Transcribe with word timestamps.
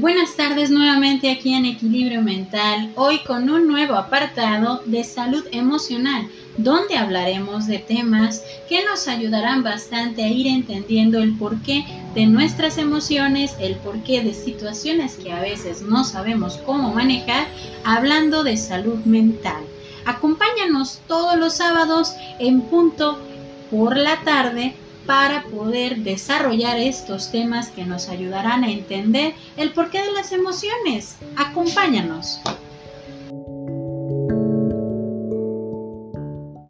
Buenas 0.00 0.34
tardes 0.34 0.70
nuevamente 0.70 1.30
aquí 1.30 1.54
en 1.54 1.66
Equilibrio 1.66 2.20
Mental, 2.20 2.90
hoy 2.96 3.20
con 3.20 3.48
un 3.48 3.68
nuevo 3.68 3.94
apartado 3.94 4.82
de 4.86 5.04
salud 5.04 5.46
emocional, 5.52 6.28
donde 6.56 6.96
hablaremos 6.96 7.68
de 7.68 7.78
temas 7.78 8.42
que 8.68 8.84
nos 8.84 9.06
ayudarán 9.06 9.62
bastante 9.62 10.24
a 10.24 10.28
ir 10.28 10.48
entendiendo 10.48 11.20
el 11.20 11.38
porqué 11.38 11.84
de 12.12 12.26
nuestras 12.26 12.76
emociones, 12.76 13.54
el 13.60 13.76
porqué 13.76 14.20
de 14.20 14.34
situaciones 14.34 15.14
que 15.14 15.32
a 15.32 15.40
veces 15.40 15.82
no 15.82 16.02
sabemos 16.02 16.56
cómo 16.66 16.92
manejar, 16.92 17.46
hablando 17.84 18.42
de 18.42 18.56
salud 18.56 18.98
mental. 19.04 19.62
Acompáñanos 20.06 21.02
todos 21.06 21.38
los 21.38 21.54
sábados 21.54 22.14
en 22.40 22.62
punto 22.62 23.20
por 23.70 23.96
la 23.96 24.20
tarde 24.24 24.74
para 25.06 25.44
poder 25.44 25.98
desarrollar 25.98 26.78
estos 26.78 27.30
temas 27.30 27.68
que 27.68 27.84
nos 27.84 28.08
ayudarán 28.08 28.64
a 28.64 28.70
entender 28.70 29.34
el 29.56 29.72
porqué 29.72 30.02
de 30.02 30.12
las 30.12 30.32
emociones. 30.32 31.16
Acompáñanos. 31.36 32.40